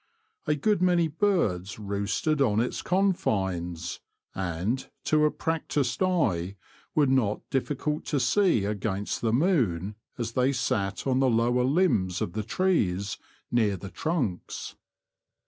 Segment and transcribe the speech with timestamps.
[0.47, 3.99] A good many birds roosted on its confines,
[4.33, 6.55] and, to a practised eye,
[6.95, 12.19] were not difficult to see against the moon as they sat on the lower limbs
[12.19, 13.19] of the trees,
[13.51, 14.75] near the trunks.